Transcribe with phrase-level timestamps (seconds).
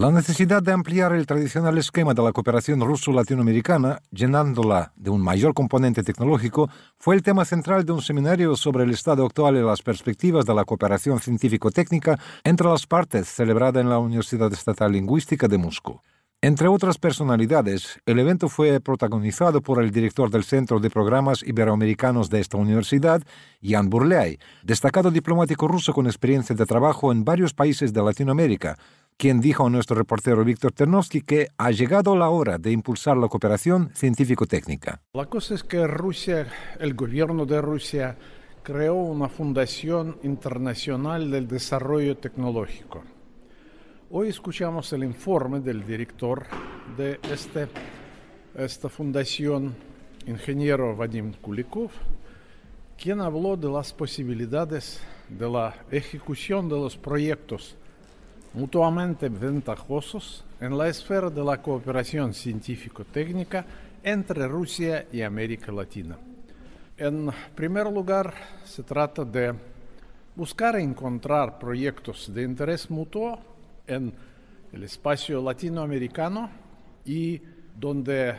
[0.00, 5.52] La necesidad de ampliar el tradicional esquema de la cooperación ruso-latinoamericana, llenándola de un mayor
[5.52, 9.82] componente tecnológico, fue el tema central de un seminario sobre el estado actual y las
[9.82, 15.58] perspectivas de la cooperación científico-técnica entre las partes celebrada en la Universidad Estatal Lingüística de
[15.58, 16.00] Moscú.
[16.42, 22.30] Entre otras personalidades, el evento fue protagonizado por el director del Centro de Programas Iberoamericanos
[22.30, 23.20] de esta universidad,
[23.62, 28.78] Jan Burley, destacado diplomático ruso con experiencia de trabajo en varios países de Latinoamérica,
[29.18, 33.28] quien dijo a nuestro reportero Víctor Ternovsky que ha llegado la hora de impulsar la
[33.28, 35.02] cooperación científico-técnica.
[35.12, 36.46] La cosa es que Rusia,
[36.78, 38.16] el gobierno de Rusia,
[38.62, 43.04] creó una fundación internacional del desarrollo tecnológico.
[44.12, 46.44] Hoy escuchamos el informe del director
[46.96, 47.68] de este,
[48.56, 49.72] esta fundación,
[50.26, 51.92] ingeniero Vadim Kulikov,
[53.00, 57.76] quien habló de las posibilidades de la ejecución de los proyectos
[58.52, 63.64] mutuamente ventajosos en la esfera de la cooperación científico-técnica
[64.02, 66.18] entre Rusia y América Latina.
[66.96, 69.54] En primer lugar, se trata de
[70.34, 73.49] buscar encontrar proyectos de interés mutuo
[73.90, 74.12] en
[74.72, 76.48] el espacio latinoamericano
[77.04, 77.40] y
[77.78, 78.34] donde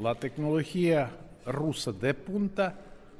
[0.00, 1.10] la tecnología
[1.46, 2.78] rusa de punta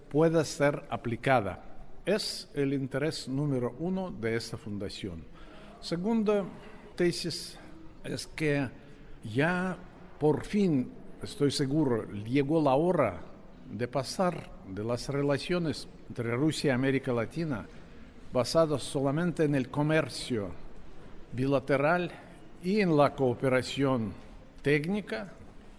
[0.09, 1.63] pueda ser aplicada.
[2.07, 5.25] Es el interés número uno de esta fundación.
[5.81, 6.45] Segunda
[6.95, 7.59] tesis
[8.05, 8.69] es que
[9.25, 9.77] ya
[10.19, 13.21] por fin, estoy seguro, llegó la hora
[13.71, 17.67] de pasar de las relaciones entre Rusia y América Latina
[18.33, 20.64] basadas solamente en el comercio
[21.35, 22.11] bilateral
[22.63, 24.13] y en la cooperación
[24.63, 25.33] técnica,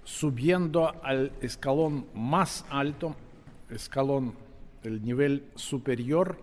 [0.03, 3.16] subiendo al escalón más alto,
[3.70, 4.33] escalón,
[4.83, 6.38] el nivel superior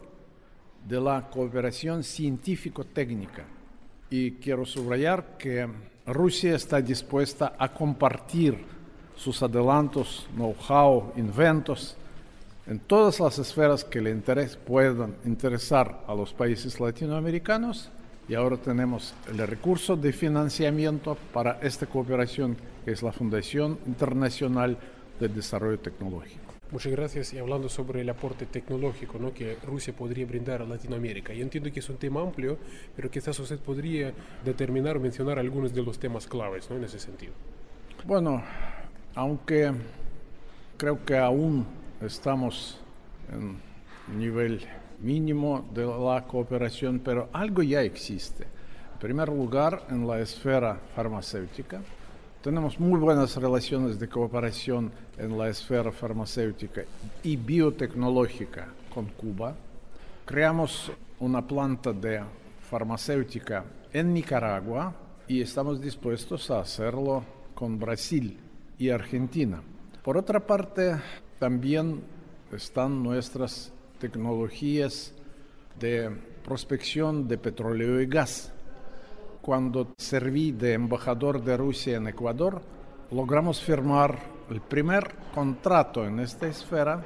[0.89, 3.45] de la cooperación científico-técnica.
[4.11, 5.69] Y quiero subrayar que
[6.06, 8.59] Rusia está dispuesta a compartir
[9.15, 11.97] sus adelantos, know-how, inventos
[12.67, 17.91] en todas las esferas que le interés, puedan interesar a los países latinoamericanos.
[18.32, 24.78] Y ahora tenemos el recurso de financiamiento para esta cooperación, que es la Fundación Internacional
[25.20, 26.54] de Desarrollo Tecnológico.
[26.71, 27.34] Muchas gracias.
[27.34, 29.34] Y hablando sobre el aporte tecnológico ¿no?
[29.34, 32.56] que Rusia podría brindar a Latinoamérica, yo entiendo que es un tema amplio,
[32.97, 36.76] pero quizás usted podría determinar o mencionar algunos de los temas claves ¿no?
[36.76, 37.34] en ese sentido.
[38.06, 38.42] Bueno,
[39.15, 39.72] aunque
[40.78, 41.66] creo que aún
[42.00, 42.81] estamos
[43.31, 43.59] en
[44.19, 44.66] nivel
[45.03, 48.45] mínimo de la cooperación, pero algo ya existe.
[48.45, 51.81] En primer lugar, en la esfera farmacéutica,
[52.43, 56.83] tenemos muy buenas relaciones de cooperación en la esfera farmacéutica
[57.23, 59.55] y biotecnológica con Cuba.
[60.25, 60.91] Creamos
[61.21, 62.21] una planta de
[62.69, 64.95] farmacéutica en Nicaragua
[65.29, 67.25] y estamos dispuestos a hacerlo
[67.55, 68.39] con Brasil
[68.79, 69.63] y Argentina.
[70.03, 70.97] Por otra parte,
[71.39, 72.03] también
[72.53, 75.15] están nuestras tecnologías
[75.79, 76.11] de
[76.45, 78.53] prospección de petróleo y gas
[79.41, 82.63] cuando serví de embajador de Rusia en Ecuador,
[83.13, 84.19] logramos firmar
[84.51, 87.01] el primer contrato en esta esfera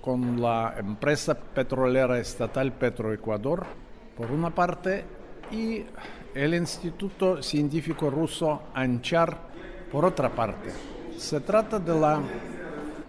[0.00, 3.64] con la empresa petrolera estatal Petroecuador,
[4.16, 5.04] por una parte,
[5.52, 5.84] y
[6.34, 9.36] el Instituto Científico Ruso ANCHAR,
[9.92, 10.70] por otra parte.
[11.16, 12.20] Se trata de la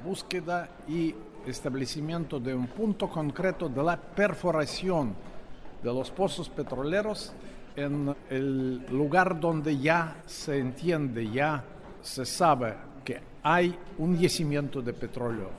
[0.04, 5.14] búsqueda y establecimiento de un punto concreto de la perforación
[5.82, 7.34] de los pozos petroleros
[7.76, 11.64] en el lugar donde ya se entiende, ya
[12.02, 15.50] se sabe que hay un yacimiento de petróleo.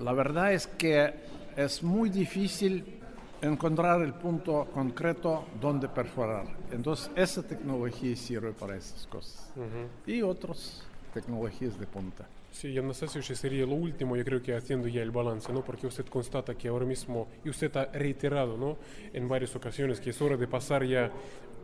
[0.00, 1.14] La verdad es que
[1.56, 3.00] es muy difícil
[3.40, 6.46] encontrar el punto concreto donde perforar.
[6.70, 9.52] Entonces, esa tecnología sirve para esas cosas.
[10.06, 12.26] Y otras tecnologías de punta.
[12.52, 15.50] Sí, ya no sé si sería lo último, yo creo que haciendo ya el balance,
[15.50, 15.64] ¿no?
[15.64, 18.76] Porque usted constata que ahora mismo, y usted ha reiterado, ¿no?
[19.14, 21.10] En varias ocasiones que es hora de pasar ya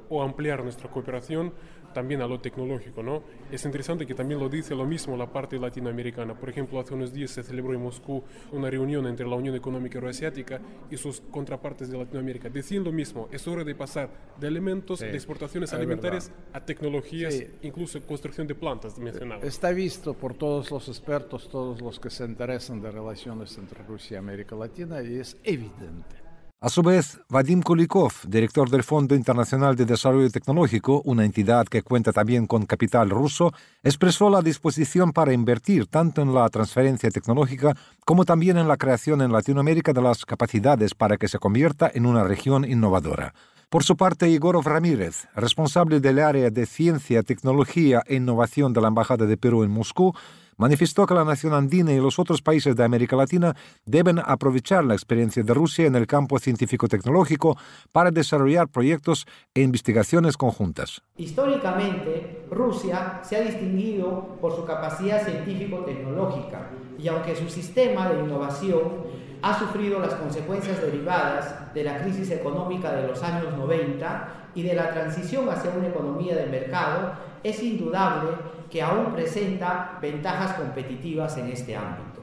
[0.09, 1.53] o ampliar nuestra cooperación
[1.93, 3.23] también a lo tecnológico, ¿no?
[3.51, 6.35] Es interesante que también lo dice lo mismo la parte latinoamericana.
[6.35, 8.23] Por ejemplo, hace unos días se celebró en Moscú
[8.53, 10.61] una reunión entre la Unión Económica Euroasiática
[10.91, 12.49] y sus contrapartes de Latinoamérica.
[12.49, 18.01] Decían lo mismo, es hora de pasar de elementos de exportaciones alimentarias a tecnologías, incluso
[18.03, 19.45] construcción de plantas mencionadas.
[19.45, 24.17] Está visto por todos los expertos, todos los que se interesan de relaciones entre Rusia
[24.17, 26.28] y América Latina y es evidente
[26.61, 31.83] A su vez, Vadim Kulikov, director del Fondo Internacional de Desarrollo Tecnológico, una entidad que
[31.83, 33.53] cuenta también con capital ruso,
[33.85, 39.23] expresó la disposición para invertir tanto en la transferencia tecnológica como también en la creación
[39.23, 43.35] en Latinoamérica de las capacidades para que se convierta en una región innovadora.
[43.69, 48.89] Por su parte, Igorov Ramírez, responsable del área de Ciencia, Tecnología e Innovación de la
[48.89, 50.13] Embajada de Perú en Moscú,
[50.59, 53.57] manifestó que la nación andina y los otros países de América Latina
[53.87, 57.57] deben aprovechar la experiencia de Rusia en el campo científico-tecnológico
[57.93, 61.03] para desarrollar proyectos e investigaciones conjuntas.
[61.17, 69.29] Históricamente, Rusia se ha distinguido por su capacidad científico-tecnológica y aunque su sistema de innovación
[69.41, 74.75] ha sufrido las consecuencias derivadas de la crisis económica de los años 90 y de
[74.75, 77.13] la transición hacia una economía de mercado,
[77.43, 78.31] es indudable
[78.71, 82.21] que aún presenta ventajas competitivas en este ámbito.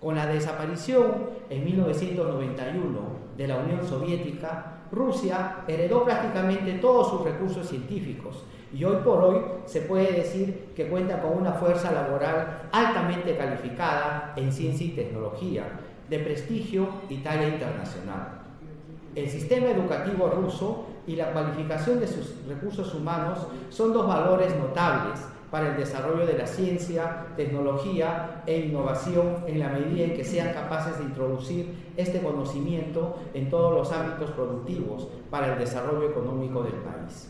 [0.00, 3.00] Con la desaparición en 1991
[3.36, 8.44] de la Unión Soviética, Rusia heredó prácticamente todos sus recursos científicos
[8.74, 14.32] y hoy por hoy se puede decir que cuenta con una fuerza laboral altamente calificada
[14.36, 15.64] en ciencia y tecnología,
[16.08, 18.41] de prestigio y talla internacional.
[19.14, 25.20] El sistema educativo ruso y la cualificación de sus recursos humanos son dos valores notables
[25.50, 30.54] para el desarrollo de la ciencia, tecnología e innovación en la medida en que sean
[30.54, 36.76] capaces de introducir este conocimiento en todos los ámbitos productivos para el desarrollo económico del
[36.76, 37.28] país.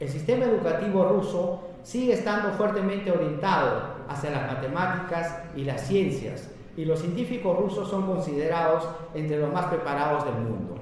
[0.00, 6.84] El sistema educativo ruso sigue estando fuertemente orientado hacia las matemáticas y las ciencias, y
[6.84, 10.77] los científicos rusos son considerados entre los más preparados del mundo.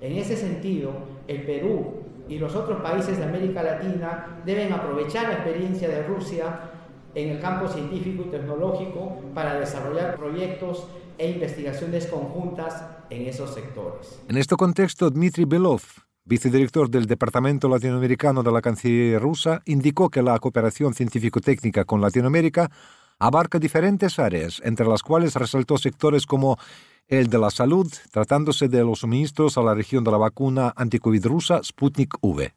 [0.00, 0.92] En ese sentido,
[1.28, 1.94] el Perú
[2.28, 6.70] y los otros países de América Latina deben aprovechar la experiencia de Rusia
[7.14, 10.86] en el campo científico y tecnológico para desarrollar proyectos
[11.18, 14.22] e investigaciones conjuntas en esos sectores.
[14.28, 15.82] En este contexto, Dmitry Belov,
[16.24, 22.70] vicedirector del Departamento Latinoamericano de la Cancillería rusa, indicó que la cooperación científico-técnica con Latinoamérica
[23.18, 26.56] abarca diferentes áreas, entre las cuales resaltó sectores como
[27.08, 31.26] el de la salud, tratándose de los suministros a la región de la vacuna anticovid
[31.26, 32.52] rusa Sputnik V.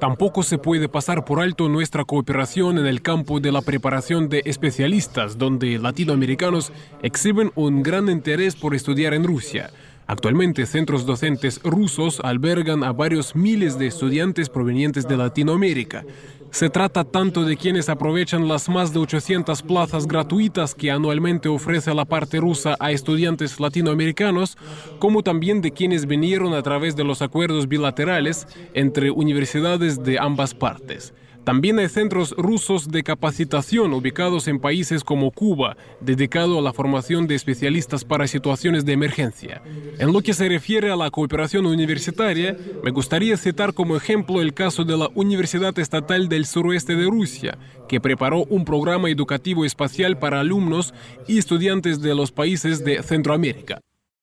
[0.00, 4.42] Tampoco se puede pasar por alto nuestra cooperación en el campo de la preparación de
[4.44, 6.70] especialistas, donde latinoamericanos
[7.02, 9.70] exhiben un gran interés por estudiar en Rusia.
[10.08, 16.04] Actualmente, centros docentes rusos albergan a varios miles de estudiantes provenientes de Latinoamérica.
[16.52, 21.92] Se trata tanto de quienes aprovechan las más de 800 plazas gratuitas que anualmente ofrece
[21.92, 24.56] la parte rusa a estudiantes latinoamericanos,
[25.00, 30.54] como también de quienes vinieron a través de los acuerdos bilaterales entre universidades de ambas
[30.54, 31.14] partes.
[31.46, 37.28] También hay centros rusos de capacitación ubicados en países como Cuba, dedicado a la formación
[37.28, 39.62] de especialistas para situaciones de emergencia.
[40.00, 44.54] En lo que se refiere a la cooperación universitaria, me gustaría citar como ejemplo el
[44.54, 47.56] caso de la Universidad Estatal del Suroeste de Rusia,
[47.88, 50.94] que preparó un programa educativo espacial para alumnos
[51.28, 53.80] y estudiantes de los países de Centroamérica.